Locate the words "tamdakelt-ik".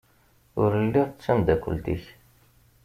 1.23-2.03